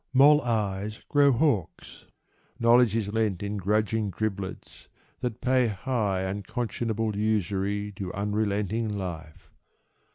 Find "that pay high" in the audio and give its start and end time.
5.19-6.23